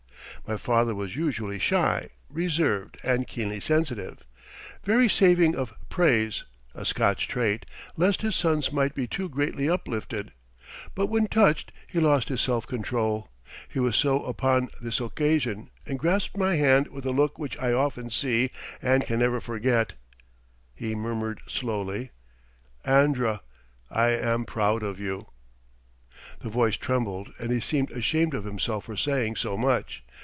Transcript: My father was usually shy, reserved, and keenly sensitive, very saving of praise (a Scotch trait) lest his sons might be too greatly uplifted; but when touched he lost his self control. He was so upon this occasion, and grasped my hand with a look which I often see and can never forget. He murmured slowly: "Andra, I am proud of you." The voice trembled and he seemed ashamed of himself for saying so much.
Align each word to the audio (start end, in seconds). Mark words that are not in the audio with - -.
My 0.47 0.57
father 0.57 0.93
was 0.95 1.15
usually 1.15 1.59
shy, 1.59 2.09
reserved, 2.27 2.97
and 3.03 3.27
keenly 3.27 3.59
sensitive, 3.61 4.23
very 4.83 5.07
saving 5.07 5.55
of 5.55 5.71
praise 5.87 6.43
(a 6.75 6.83
Scotch 6.83 7.27
trait) 7.27 7.63
lest 7.95 8.21
his 8.23 8.35
sons 8.35 8.69
might 8.73 8.93
be 8.95 9.05
too 9.07 9.29
greatly 9.29 9.69
uplifted; 9.69 10.33
but 10.95 11.05
when 11.07 11.27
touched 11.27 11.71
he 11.87 11.99
lost 12.01 12.27
his 12.27 12.41
self 12.41 12.65
control. 12.67 13.29
He 13.69 13.79
was 13.79 13.95
so 13.95 14.25
upon 14.25 14.69
this 14.81 14.99
occasion, 14.99 15.69
and 15.85 15.99
grasped 15.99 16.35
my 16.35 16.55
hand 16.55 16.87
with 16.87 17.05
a 17.05 17.11
look 17.11 17.37
which 17.37 17.55
I 17.59 17.71
often 17.71 18.09
see 18.09 18.49
and 18.81 19.05
can 19.05 19.19
never 19.19 19.39
forget. 19.39 19.93
He 20.73 20.95
murmured 20.95 21.39
slowly: 21.47 22.09
"Andra, 22.83 23.39
I 23.91 24.09
am 24.09 24.43
proud 24.45 24.81
of 24.83 24.99
you." 24.99 25.27
The 26.39 26.49
voice 26.49 26.75
trembled 26.77 27.31
and 27.39 27.51
he 27.53 27.59
seemed 27.61 27.91
ashamed 27.91 28.33
of 28.33 28.43
himself 28.43 28.85
for 28.85 28.97
saying 28.97 29.35
so 29.37 29.55
much. 29.55 30.03